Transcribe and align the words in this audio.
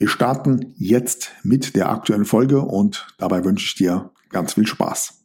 Wir 0.00 0.06
starten 0.06 0.74
jetzt 0.76 1.32
mit 1.42 1.74
der 1.74 1.90
aktuellen 1.90 2.24
Folge 2.24 2.60
und 2.60 3.08
dabei 3.18 3.44
wünsche 3.44 3.64
ich 3.64 3.74
dir 3.74 4.12
ganz 4.28 4.54
viel 4.54 4.64
Spaß. 4.64 5.24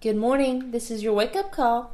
Good 0.00 0.16
morning, 0.16 0.70
this 0.70 0.90
is 0.92 1.04
your 1.04 1.16
wake-up 1.16 1.50
call. 1.50 1.86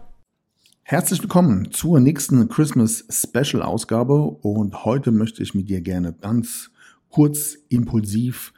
Herzlich 0.83 1.23
willkommen 1.23 1.71
zur 1.71 2.01
nächsten 2.01 2.47
Christmas 2.51 3.07
Special 3.09 3.63
Ausgabe 3.63 4.21
und 4.43 4.85
heute 4.85 5.11
möchte 5.11 5.43
ich 5.43 5.55
mit 5.55 5.71
dir 5.71 5.81
gerne 5.81 6.13
ganz 6.13 6.71
kurz 7.09 7.57
impulsiv 7.71 8.53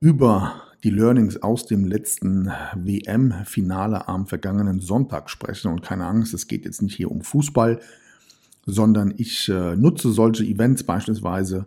über 0.00 0.64
die 0.84 0.90
Learnings 0.90 1.42
aus 1.42 1.64
dem 1.64 1.86
letzten 1.86 2.52
WM-Finale 2.74 4.06
am 4.06 4.26
vergangenen 4.26 4.80
Sonntag 4.80 5.30
sprechen. 5.30 5.72
Und 5.72 5.80
keine 5.80 6.04
Angst, 6.04 6.34
es 6.34 6.46
geht 6.46 6.66
jetzt 6.66 6.82
nicht 6.82 6.94
hier 6.94 7.10
um 7.10 7.22
Fußball, 7.22 7.80
sondern 8.66 9.14
ich 9.16 9.48
äh, 9.48 9.76
nutze 9.76 10.12
solche 10.12 10.44
Events 10.44 10.82
beispielsweise 10.82 11.66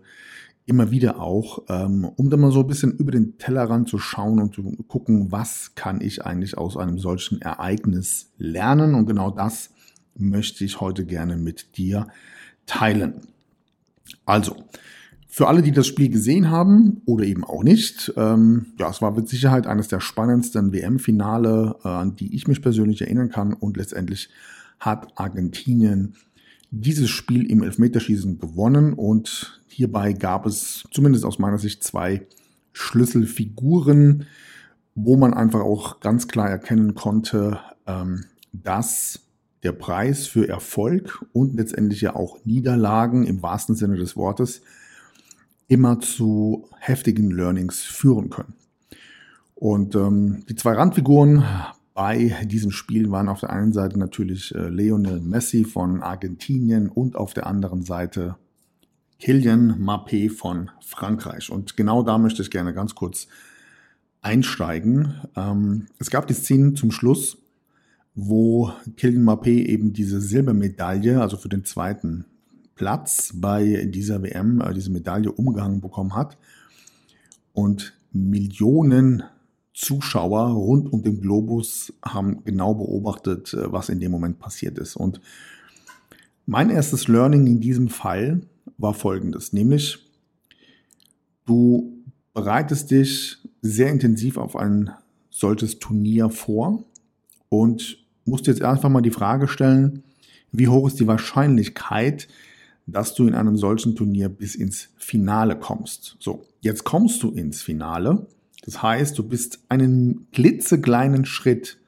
immer 0.66 0.92
wieder 0.92 1.20
auch, 1.20 1.64
ähm, 1.70 2.06
um 2.16 2.30
dann 2.30 2.40
mal 2.40 2.52
so 2.52 2.62
ein 2.62 2.68
bisschen 2.68 2.92
über 2.98 3.12
den 3.12 3.38
Tellerrand 3.38 3.90
zu 3.90 3.98
schauen 3.98 4.40
und 4.40 4.54
zu 4.56 4.64
gucken, 4.88 5.32
was 5.32 5.76
kann 5.76 6.02
ich 6.02 6.26
eigentlich 6.26 6.58
aus 6.58 6.78
einem 6.78 6.98
solchen 6.98 7.42
Ereignis 7.42 8.32
lernen. 8.38 8.96
Und 8.96 9.06
genau 9.06 9.32
das 9.32 9.72
möchte 10.16 10.64
ich 10.64 10.80
heute 10.80 11.06
gerne 11.06 11.36
mit 11.38 11.78
dir 11.78 12.08
teilen. 12.66 13.22
Also, 14.26 14.56
für 15.28 15.48
alle, 15.48 15.62
die 15.62 15.72
das 15.72 15.88
Spiel 15.88 16.10
gesehen 16.10 16.50
haben 16.50 17.02
oder 17.06 17.24
eben 17.24 17.46
auch 17.46 17.64
nicht, 17.64 18.14
ähm, 18.18 18.68
ja, 18.78 18.90
es 18.90 19.02
war 19.02 19.12
mit 19.12 19.30
Sicherheit 19.30 19.66
eines 19.66 19.88
der 19.88 20.02
spannendsten 20.02 20.74
WM-Finale, 20.74 21.78
äh, 21.86 21.88
an 21.88 22.18
die 22.18 22.36
ich 22.36 22.50
mich 22.50 22.62
persönlich 22.62 23.02
erinnern 23.02 23.30
kann. 23.30 23.54
Und 23.54 23.78
letztendlich 23.78 24.30
hat 24.80 25.08
Argentinien 25.16 26.16
dieses 26.72 27.10
Spiel 27.10 27.50
im 27.52 27.64
Elfmeterschießen 27.64 28.40
gewonnen 28.40 28.94
und 28.94 29.62
hierbei 29.68 30.14
gab 30.14 30.46
es 30.46 30.86
zumindest 30.92 31.26
aus 31.26 31.38
meiner 31.38 31.58
Sicht 31.58 31.84
zwei 31.84 32.26
Schlüsselfiguren, 32.72 34.26
wo 34.96 35.18
man 35.18 35.34
einfach 35.34 35.60
auch 35.60 36.00
ganz 36.00 36.30
klar 36.30 36.50
erkennen 36.50 36.96
konnte, 36.96 37.60
ähm, 37.86 38.26
dass 38.54 39.20
der 39.64 39.74
Preis 39.74 40.28
für 40.28 40.48
Erfolg 40.48 41.24
und 41.34 41.56
letztendlich 41.56 42.02
ja 42.02 42.16
auch 42.16 42.44
Niederlagen 42.46 43.26
im 43.26 43.44
wahrsten 43.44 43.76
Sinne 43.76 43.98
des 43.98 44.16
Wortes 44.16 44.62
immer 45.68 46.00
zu 46.00 46.68
heftigen 46.80 47.32
Learnings 47.32 47.82
führen 47.82 48.30
können. 48.30 48.56
Und 49.56 49.94
ähm, 49.96 50.44
die 50.50 50.56
zwei 50.56 50.74
Randfiguren 50.74 51.44
bei 51.94 52.36
diesem 52.46 52.72
Spiel 52.72 53.12
waren 53.12 53.30
auf 53.30 53.42
der 53.42 53.50
einen 53.50 53.74
Seite 53.74 54.00
natürlich 54.00 54.56
äh, 54.56 54.70
Lionel 54.70 55.20
Messi 55.20 55.66
von 55.66 56.02
Argentinien 56.02 56.88
und 56.90 57.16
auf 57.16 57.34
der 57.34 57.48
anderen 57.48 57.84
Seite 57.84 58.38
Kylian 59.20 59.84
Mbappé 59.84 60.30
von 60.30 60.72
Frankreich. 60.80 61.52
Und 61.52 61.78
genau 61.78 62.02
da 62.02 62.18
möchte 62.18 62.42
ich 62.42 62.50
gerne 62.50 62.74
ganz 62.74 62.96
kurz 62.96 63.28
einsteigen. 64.22 65.16
Ähm, 65.36 65.88
es 66.00 66.10
gab 66.10 66.28
die 66.28 66.34
Szene 66.34 66.74
zum 66.74 66.92
Schluss, 66.92 67.38
wo 68.16 68.72
Kylian 68.98 69.24
Mbappé 69.24 69.66
eben 69.68 69.94
diese 69.94 70.22
Silbermedaille, 70.22 71.22
also 71.22 71.38
für 71.38 71.50
den 71.50 71.66
zweiten 71.66 72.26
Platz 72.76 73.34
bei 73.36 73.86
dieser 73.86 74.24
WM, 74.24 74.62
äh, 74.62 74.74
diese 74.74 74.92
Medaille 74.92 75.32
umgehangen 75.32 75.82
bekommen 75.82 76.16
hat. 76.16 76.38
Und 77.54 77.94
Millionen 78.12 79.24
Zuschauer 79.74 80.50
rund 80.50 80.92
um 80.92 81.02
den 81.02 81.22
Globus 81.22 81.94
haben 82.04 82.44
genau 82.44 82.74
beobachtet, 82.74 83.54
äh, 83.54 83.72
was 83.72 83.90
in 83.90 84.00
dem 84.00 84.12
Moment 84.12 84.40
passiert 84.40 84.78
ist. 84.78 84.96
Und 84.96 85.22
mein 86.46 86.70
erstes 86.70 87.08
Learning 87.08 87.48
in 87.48 87.60
diesem 87.60 87.90
Fall 87.90 88.42
war 88.78 88.94
folgendes, 88.94 89.54
nämlich 89.54 90.00
du 91.46 91.94
bereitest 92.34 92.92
dich 92.92 93.38
sehr 93.62 93.90
intensiv 93.90 94.38
auf 94.38 94.56
ein 94.56 94.92
solches 95.30 95.80
Turnier 95.80 96.30
vor 96.30 96.84
und 97.50 97.98
musst 98.26 98.48
jetzt 98.48 98.62
einfach 98.62 98.90
mal 98.90 99.02
die 99.02 99.12
Frage 99.12 99.48
stellen, 99.48 100.04
wie 100.52 100.68
hoch 100.68 100.88
ist 100.88 101.00
die 101.00 101.08
Wahrscheinlichkeit, 101.08 102.28
dass 102.86 103.14
du 103.14 103.28
in 103.28 103.36
einem 103.36 103.58
solchen 103.58 103.96
Turnier 103.96 104.30
bis 104.30 104.56
ins 104.56 104.90
Finale 104.98 105.58
kommst. 105.58 106.18
So, 106.20 106.46
jetzt 106.60 106.84
kommst 106.84 107.24
du 107.24 107.30
ins 107.32 107.62
Finale 107.62 108.28
das 108.62 108.82
heißt, 108.82 109.18
du 109.18 109.24
bist 109.24 109.60
einen 109.70 110.28
klitzekleinen 110.32 111.26
Schritt 111.26 111.80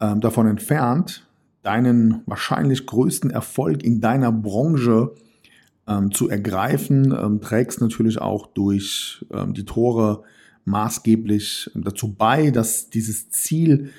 ähm, 0.00 0.20
davon 0.20 0.46
entfernt, 0.46 1.26
deinen 1.62 2.22
wahrscheinlich 2.26 2.86
größten 2.86 3.30
Erfolg 3.30 3.82
in 3.82 4.00
deiner 4.00 4.32
Branche 4.32 5.14
ähm, 5.86 6.12
zu 6.12 6.28
ergreifen, 6.28 7.14
ähm, 7.18 7.40
trägst 7.40 7.80
natürlich 7.80 8.20
auch 8.20 8.46
durch 8.46 9.24
ähm, 9.32 9.52
die 9.52 9.64
Tore 9.64 10.22
maßgeblich 10.64 11.70
dazu 11.74 12.14
bei, 12.14 12.50
dass 12.50 12.90
dieses 12.90 13.30
Ziel 13.30 13.90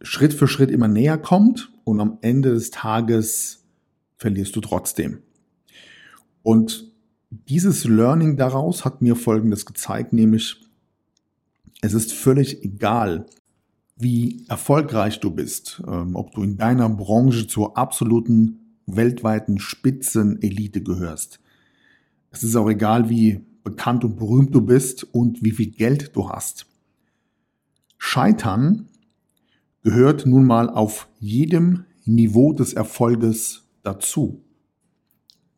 Schritt 0.00 0.32
für 0.32 0.48
Schritt 0.48 0.70
immer 0.70 0.88
näher 0.88 1.18
kommt 1.18 1.72
und 1.84 2.00
am 2.00 2.18
Ende 2.20 2.50
des 2.54 2.70
Tages 2.70 3.64
verlierst 4.16 4.54
du 4.56 4.60
trotzdem. 4.60 5.18
Und 6.42 6.92
dieses 7.30 7.84
Learning 7.84 8.36
daraus 8.36 8.84
hat 8.84 9.02
mir 9.02 9.16
Folgendes 9.16 9.66
gezeigt, 9.66 10.12
nämlich 10.12 10.67
es 11.80 11.94
ist 11.94 12.12
völlig 12.12 12.64
egal, 12.64 13.26
wie 13.96 14.44
erfolgreich 14.48 15.20
du 15.20 15.30
bist, 15.30 15.82
ähm, 15.86 16.14
ob 16.14 16.32
du 16.32 16.42
in 16.42 16.56
deiner 16.56 16.88
Branche 16.88 17.46
zur 17.46 17.76
absoluten 17.76 18.76
weltweiten 18.86 19.58
Spitzenelite 19.58 20.82
gehörst. 20.82 21.40
Es 22.30 22.42
ist 22.42 22.56
auch 22.56 22.68
egal, 22.68 23.10
wie 23.10 23.40
bekannt 23.64 24.04
und 24.04 24.16
berühmt 24.16 24.54
du 24.54 24.60
bist 24.60 25.04
und 25.14 25.42
wie 25.42 25.50
viel 25.50 25.70
Geld 25.70 26.14
du 26.14 26.30
hast. 26.30 26.66
Scheitern 27.98 28.88
gehört 29.82 30.26
nun 30.26 30.46
mal 30.46 30.70
auf 30.70 31.08
jedem 31.18 31.84
Niveau 32.04 32.52
des 32.52 32.72
Erfolges 32.72 33.64
dazu. 33.82 34.42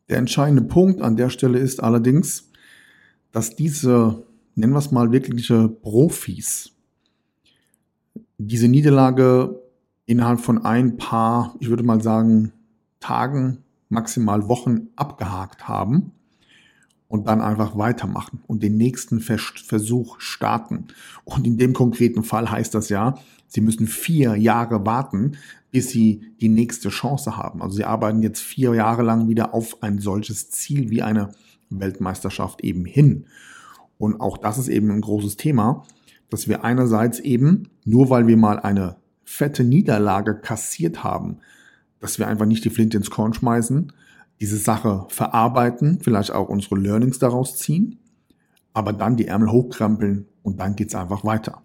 Der 0.09 0.17
entscheidende 0.17 0.63
Punkt 0.63 1.01
an 1.01 1.15
der 1.15 1.29
Stelle 1.29 1.59
ist 1.59 1.81
allerdings, 1.81 2.49
dass 3.31 3.55
diese 3.55 4.25
nennen 4.55 4.73
wir 4.73 4.79
es 4.79 4.91
mal 4.91 5.11
wirkliche 5.11 5.67
Profis, 5.69 6.71
diese 8.37 8.67
Niederlage 8.67 9.61
innerhalb 10.05 10.39
von 10.39 10.65
ein 10.65 10.97
paar, 10.97 11.55
ich 11.59 11.69
würde 11.69 11.83
mal 11.83 12.01
sagen, 12.01 12.51
Tagen, 12.99 13.59
maximal 13.89 14.47
Wochen 14.47 14.87
abgehakt 14.95 15.67
haben 15.67 16.11
und 17.07 17.27
dann 17.27 17.41
einfach 17.41 17.77
weitermachen 17.77 18.39
und 18.47 18.63
den 18.63 18.77
nächsten 18.77 19.19
Versuch 19.19 20.19
starten. 20.19 20.87
Und 21.25 21.45
in 21.45 21.57
dem 21.57 21.73
konkreten 21.73 22.23
Fall 22.23 22.49
heißt 22.49 22.73
das 22.73 22.89
ja, 22.89 23.15
sie 23.47 23.61
müssen 23.61 23.87
vier 23.87 24.35
Jahre 24.35 24.85
warten, 24.85 25.37
bis 25.71 25.89
sie 25.89 26.33
die 26.39 26.49
nächste 26.49 26.89
Chance 26.89 27.37
haben. 27.37 27.61
Also 27.61 27.75
sie 27.75 27.85
arbeiten 27.85 28.23
jetzt 28.23 28.41
vier 28.41 28.73
Jahre 28.73 29.03
lang 29.03 29.27
wieder 29.27 29.53
auf 29.53 29.83
ein 29.83 29.99
solches 29.99 30.51
Ziel 30.51 30.89
wie 30.89 31.01
eine 31.01 31.33
Weltmeisterschaft 31.69 32.61
eben 32.61 32.85
hin. 32.85 33.25
Und 34.01 34.19
auch 34.19 34.39
das 34.39 34.57
ist 34.57 34.67
eben 34.67 34.89
ein 34.89 35.01
großes 35.01 35.37
Thema, 35.37 35.85
dass 36.31 36.47
wir 36.47 36.63
einerseits 36.63 37.19
eben, 37.19 37.69
nur 37.85 38.09
weil 38.09 38.25
wir 38.25 38.35
mal 38.35 38.59
eine 38.59 38.95
fette 39.23 39.63
Niederlage 39.63 40.33
kassiert 40.33 41.03
haben, 41.03 41.37
dass 41.99 42.17
wir 42.17 42.27
einfach 42.27 42.47
nicht 42.47 42.65
die 42.65 42.71
Flinte 42.71 42.97
ins 42.97 43.11
Korn 43.11 43.35
schmeißen, 43.35 43.93
diese 44.39 44.57
Sache 44.57 45.05
verarbeiten, 45.09 45.99
vielleicht 46.01 46.31
auch 46.31 46.49
unsere 46.49 46.79
Learnings 46.79 47.19
daraus 47.19 47.57
ziehen, 47.57 47.99
aber 48.73 48.91
dann 48.91 49.17
die 49.17 49.27
Ärmel 49.27 49.51
hochkrempeln 49.51 50.25
und 50.41 50.59
dann 50.59 50.75
geht's 50.75 50.95
einfach 50.95 51.23
weiter. 51.23 51.61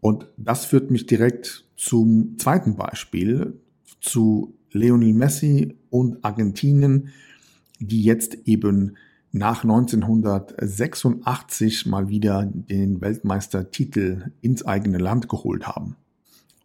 Und 0.00 0.26
das 0.36 0.64
führt 0.64 0.90
mich 0.90 1.06
direkt 1.06 1.64
zum 1.76 2.38
zweiten 2.38 2.74
Beispiel, 2.74 3.60
zu 4.00 4.58
Lionel 4.72 5.12
Messi 5.12 5.76
und 5.90 6.24
Argentinien, 6.24 7.10
die 7.78 8.02
jetzt 8.02 8.36
eben 8.46 8.96
nach 9.32 9.62
1986 9.62 11.86
mal 11.86 12.08
wieder 12.08 12.50
den 12.52 13.00
Weltmeistertitel 13.00 14.32
ins 14.40 14.64
eigene 14.64 14.98
Land 14.98 15.28
geholt 15.28 15.66
haben. 15.66 15.96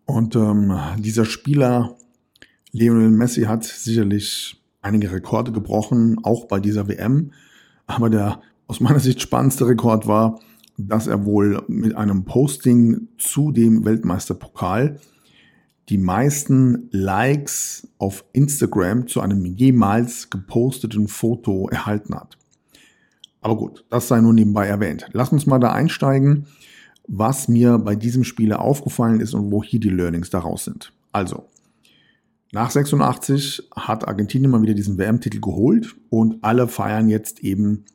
Und 0.06 0.36
ähm, 0.36 0.78
dieser 0.98 1.26
Spieler 1.26 1.96
Lionel 2.72 3.10
Messi 3.10 3.44
hat 3.44 3.64
sicherlich 3.64 4.62
einige 4.82 5.12
Rekorde 5.12 5.52
gebrochen, 5.52 6.20
auch 6.24 6.46
bei 6.46 6.60
dieser 6.60 6.88
WM. 6.88 7.32
Aber 7.88 8.10
der 8.10 8.42
aus 8.68 8.80
meiner 8.80 9.00
Sicht 9.00 9.22
spannendste 9.22 9.68
Rekord 9.68 10.08
war, 10.08 10.40
dass 10.78 11.08
er 11.08 11.26
wohl 11.26 11.64
mit 11.68 11.96
einem 11.96 12.26
Posting 12.26 13.08
zu 13.18 13.52
dem 13.52 13.86
Weltmeisterpokal 13.86 15.00
die 15.90 15.98
meisten 15.98 16.90
Likes 16.92 17.88
auf 18.00 18.26
Instagram 18.34 19.08
zu 19.08 19.22
einem 19.22 19.46
jemals 19.46 20.30
geposteten 20.30 21.08
Foto 21.08 21.70
erhalten 21.70 22.16
hat. 22.16 22.38
Aber 23.46 23.58
gut, 23.58 23.86
das 23.92 24.08
sei 24.08 24.22
nur 24.22 24.34
nebenbei 24.34 24.66
erwähnt. 24.66 25.06
Lass 25.14 25.32
uns 25.32 25.46
mal 25.46 25.60
da 25.60 25.72
einsteigen, 25.72 26.48
was 27.08 27.48
mir 27.48 27.78
bei 27.78 27.96
diesem 27.96 28.24
Spieler 28.24 28.60
aufgefallen 28.60 29.20
ist 29.20 29.36
und 29.36 29.52
wo 29.52 29.62
hier 29.62 29.80
die 29.80 29.92
Learnings 29.92 30.32
daraus 30.32 30.66
sind. 30.66 30.92
Also, 31.12 31.46
nach 32.52 32.72
86 32.72 33.70
hat 33.76 34.08
Argentinien 34.08 34.50
mal 34.50 34.64
wieder 34.64 34.74
diesen 34.74 34.98
WM-Titel 34.98 35.42
geholt 35.42 35.96
und 36.10 36.44
alle 36.44 36.68
feiern 36.68 37.08
jetzt 37.08 37.42
eben 37.42 37.86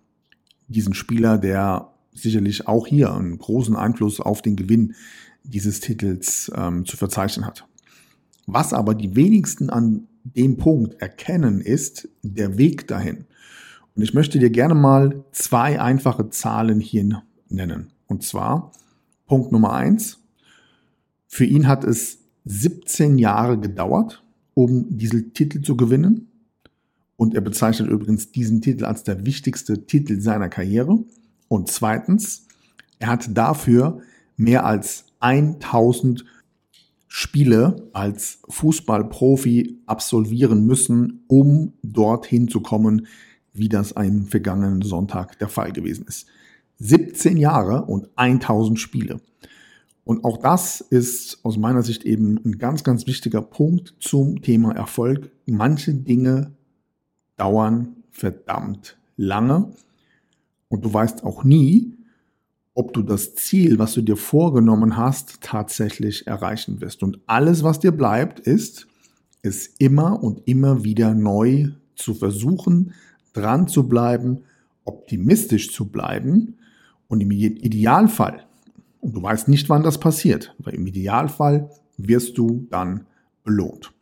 diesen 0.69 0.95
Spieler, 0.95 1.37
der 1.37 1.95
sicherlich 2.15 2.69
auch 2.69 2.87
hier 2.87 3.13
einen 3.13 3.37
großen 3.37 3.75
Einfluss 3.75 4.21
auf 4.21 4.43
den 4.43 4.55
Gewinn 4.55 4.95
dieses 5.43 5.81
Titels 5.81 6.49
ähm, 6.55 6.87
zu 6.87 6.97
verzeichnen 6.97 7.45
hat. 7.45 7.67
Was 8.47 8.73
aber 8.73 8.95
die 8.95 9.17
wenigsten 9.17 9.69
an 9.69 10.07
dem 10.23 10.59
Punkt 10.59 11.03
erkennen, 11.03 11.61
ist 11.61 12.09
der 12.23 12.57
Weg 12.57 12.87
dahin. 12.87 13.27
Und 13.95 14.03
ich 14.03 14.15
möchte 14.15 14.39
dir 14.39 14.51
gerne 14.51 14.75
mal 14.75 15.25
zwei 15.33 15.81
einfache 15.81 16.31
Zahlen 16.31 16.81
hier 16.81 17.23
nennen. 17.49 17.93
Und 18.07 18.23
zwar 18.23 18.73
Punkt 19.27 19.53
Nummer 19.53 19.73
eins. 19.73 20.19
Für 21.27 21.45
ihn 21.45 21.69
hat 21.69 21.85
es 21.85 22.19
17 22.45 23.19
Jahre 23.19 23.59
gedauert, 23.59 24.25
um 24.55 24.99
diesen 24.99 25.35
Titel 25.35 25.63
zu 25.63 25.77
gewinnen. 25.77 26.29
Und 27.17 27.35
er 27.35 27.41
bezeichnet 27.41 27.91
übrigens 27.91 28.33
diesen 28.33 28.63
Titel 28.63 28.85
als 28.85 29.05
der 29.05 29.27
wichtigste 29.27 29.87
Titel 29.87 30.21
seiner 30.21 30.49
Karriere. 30.49 30.99
Und 31.49 31.69
zweitens, 31.71 32.47
er 32.99 33.09
hat 33.09 33.37
dafür 33.37 34.01
mehr 34.37 34.65
als 34.65 35.05
1000 35.21 36.25
Spiele 37.13 37.91
als 37.93 38.39
Fußballprofi 38.49 39.81
absolvieren 39.87 40.65
müssen, 40.67 41.25
um 41.27 41.73
dorthin 41.83 42.49
zu 42.49 42.61
kommen, 42.61 43.07
wie 43.61 43.69
das 43.69 43.93
am 43.93 44.27
vergangenen 44.27 44.83
Sonntag 44.83 45.39
der 45.39 45.49
Fall 45.49 45.73
gewesen 45.73 46.07
ist. 46.09 46.27
17 46.79 47.37
Jahre 47.37 47.85
und 47.85 48.09
1000 48.17 48.81
Spiele. 48.81 49.21
Und 50.05 50.25
auch 50.25 50.39
das 50.39 50.81
ist 50.81 51.39
aus 51.45 51.57
meiner 51.57 51.83
Sicht 51.83 52.05
eben 52.05 52.41
ein 52.45 52.59
ganz, 52.59 52.83
ganz 52.83 53.07
wichtiger 53.07 53.43
Punkt 53.43 53.95
zum 54.01 54.43
Thema 54.43 54.75
Erfolg. 54.75 55.31
Manche 55.47 55.95
Dinge 55.95 56.53
dauern 57.37 57.97
verdammt 58.11 58.99
lange 59.17 59.73
und 60.69 60.85
du 60.85 60.93
weißt 60.93 61.23
auch 61.23 61.45
nie, 61.45 61.95
ob 62.75 62.95
du 62.95 63.03
das 63.03 63.35
Ziel, 63.35 63.79
was 63.79 63.93
du 63.93 64.01
dir 64.01 64.17
vorgenommen 64.17 64.97
hast, 64.97 65.43
tatsächlich 65.43 66.27
erreichen 66.27 66.81
wirst. 66.81 67.03
Und 67.03 67.21
alles, 67.27 67.63
was 67.63 67.79
dir 67.81 67.93
bleibt, 67.93 68.41
ist, 68.41 68.87
es 69.43 69.67
immer 69.79 70.23
und 70.23 70.47
immer 70.47 70.85
wieder 70.85 71.15
neu 71.15 71.71
zu 71.95 72.15
versuchen, 72.15 72.95
dran 73.33 73.69
zu 73.69 73.89
bleiben, 73.89 74.45
optimistisch 74.85 75.73
zu 75.73 75.91
bleiben 75.91 76.59
und 77.09 77.21
im 77.21 77.31
Idealfall, 77.31 78.45
und 79.01 79.15
du 79.15 79.23
weißt 79.23 79.49
nicht, 79.49 79.69
wann 79.69 79.83
das 79.83 79.99
passiert, 79.99 80.55
aber 80.59 80.75
im 80.75 80.87
Idealfall 80.87 81.71
wirst 81.97 82.37
du 82.39 82.67
dann 82.71 83.07
belohnt. 83.45 83.93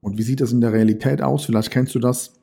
Und 0.00 0.18
wie 0.18 0.22
sieht 0.22 0.40
das 0.40 0.52
in 0.52 0.60
der 0.60 0.72
Realität 0.72 1.22
aus? 1.22 1.44
Vielleicht 1.44 1.70
kennst 1.70 1.94
du 1.94 1.98
das 1.98 2.34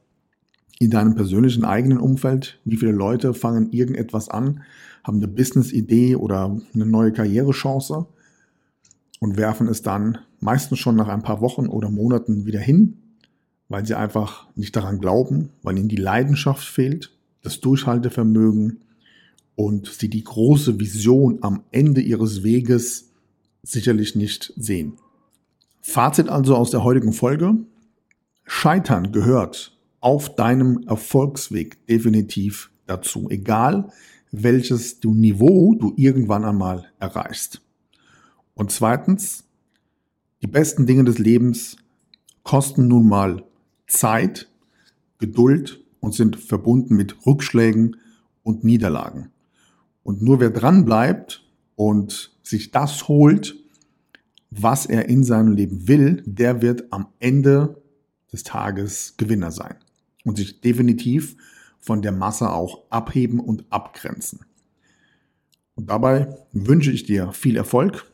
in 0.79 0.91
deinem 0.91 1.15
persönlichen 1.15 1.65
eigenen 1.65 1.97
Umfeld. 1.97 2.59
Wie 2.63 2.77
viele 2.77 2.93
Leute 2.93 3.33
fangen 3.33 3.71
irgendetwas 3.71 4.29
an, 4.29 4.63
haben 5.03 5.17
eine 5.17 5.27
Business-Idee 5.27 6.15
oder 6.15 6.57
eine 6.73 6.85
neue 6.85 7.11
Karrierechance 7.11 8.05
und 9.19 9.37
werfen 9.37 9.67
es 9.67 9.81
dann 9.81 10.19
meistens 10.39 10.79
schon 10.79 10.95
nach 10.95 11.09
ein 11.09 11.21
paar 11.21 11.41
Wochen 11.41 11.67
oder 11.67 11.89
Monaten 11.89 12.45
wieder 12.45 12.59
hin, 12.59 12.97
weil 13.69 13.85
sie 13.85 13.95
einfach 13.95 14.47
nicht 14.55 14.75
daran 14.75 14.99
glauben, 14.99 15.51
weil 15.61 15.77
ihnen 15.77 15.87
die 15.87 15.95
Leidenschaft 15.95 16.67
fehlt, 16.67 17.15
das 17.41 17.61
Durchhaltevermögen 17.61 18.81
und 19.55 19.87
sie 19.87 20.09
die 20.09 20.23
große 20.23 20.79
Vision 20.79 21.39
am 21.41 21.63
Ende 21.71 22.01
ihres 22.01 22.43
Weges 22.43 23.11
sicherlich 23.61 24.15
nicht 24.15 24.53
sehen. 24.57 24.93
Fazit 25.81 26.29
also 26.29 26.55
aus 26.55 26.71
der 26.71 26.83
heutigen 26.83 27.13
Folge. 27.13 27.55
Scheitern 28.43 29.11
gehört 29.11 29.77
auf 30.01 30.35
deinem 30.35 30.83
Erfolgsweg 30.87 31.85
definitiv 31.87 32.71
dazu, 32.87 33.29
egal 33.29 33.91
welches 34.31 34.99
du 34.99 35.13
Niveau 35.13 35.75
du 35.75 35.93
irgendwann 35.95 36.45
einmal 36.45 36.85
erreichst. 36.99 37.61
Und 38.53 38.71
zweitens, 38.71 39.43
die 40.41 40.47
besten 40.47 40.85
Dinge 40.85 41.03
des 41.03 41.19
Lebens 41.19 41.77
kosten 42.43 42.87
nun 42.87 43.07
mal 43.07 43.43
Zeit, 43.89 44.47
Geduld 45.17 45.83
und 45.99 46.13
sind 46.13 46.37
verbunden 46.37 46.95
mit 46.95 47.25
Rückschlägen 47.25 47.97
und 48.43 48.63
Niederlagen. 48.63 49.31
Und 50.03 50.21
nur 50.21 50.39
wer 50.39 50.49
dran 50.49 50.85
bleibt 50.85 51.45
und 51.75 52.31
sich 52.41 52.71
das 52.71 53.07
holt, 53.07 53.55
was 54.49 54.85
er 54.85 55.09
in 55.09 55.23
seinem 55.23 55.51
Leben 55.51 55.87
will, 55.87 56.23
der 56.25 56.61
wird 56.61 56.91
am 56.91 57.07
Ende 57.19 57.81
des 58.31 58.43
Tages 58.43 59.15
Gewinner 59.17 59.51
sein 59.51 59.75
und 60.23 60.37
sich 60.37 60.61
definitiv 60.61 61.35
von 61.79 62.01
der 62.01 62.11
Masse 62.11 62.49
auch 62.49 62.83
abheben 62.89 63.39
und 63.39 63.65
abgrenzen. 63.69 64.39
Und 65.75 65.89
dabei 65.89 66.35
wünsche 66.51 66.91
ich 66.91 67.03
dir 67.03 67.31
viel 67.31 67.55
Erfolg. 67.55 68.05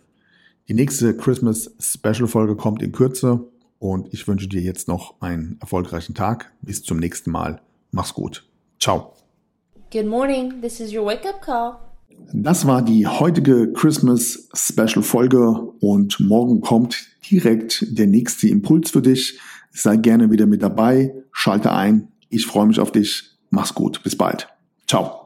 Die 0.67 0.73
nächste 0.73 1.15
Christmas 1.15 1.71
Special 1.79 2.27
Folge 2.27 2.55
kommt 2.55 2.81
in 2.81 2.91
Kürze 2.91 3.47
und 3.91 4.13
ich 4.13 4.27
wünsche 4.27 4.47
dir 4.47 4.61
jetzt 4.61 4.87
noch 4.87 5.21
einen 5.21 5.57
erfolgreichen 5.61 6.15
Tag. 6.15 6.51
Bis 6.61 6.83
zum 6.83 6.97
nächsten 6.97 7.31
Mal. 7.31 7.61
Mach's 7.91 8.13
gut. 8.13 8.47
Ciao. 8.79 9.13
Good 9.91 10.07
morning. 10.07 10.61
This 10.61 10.79
is 10.79 10.93
your 10.93 11.05
wake 11.05 11.27
up 11.27 11.41
call. 11.41 11.77
Das 12.33 12.65
war 12.65 12.81
die 12.81 13.05
heutige 13.05 13.71
Christmas 13.73 14.49
Special 14.53 15.03
Folge 15.03 15.49
und 15.79 16.19
morgen 16.19 16.61
kommt 16.61 17.07
direkt 17.29 17.85
der 17.89 18.07
nächste 18.07 18.47
Impuls 18.47 18.91
für 18.91 19.01
dich. 19.01 19.39
Sei 19.71 19.97
gerne 19.97 20.31
wieder 20.31 20.45
mit 20.45 20.63
dabei, 20.63 21.13
schalte 21.31 21.71
ein. 21.71 22.07
Ich 22.29 22.45
freue 22.45 22.65
mich 22.65 22.79
auf 22.79 22.91
dich. 22.91 23.31
Mach's 23.49 23.73
gut. 23.73 24.01
Bis 24.03 24.17
bald. 24.17 24.47
Ciao. 24.87 25.24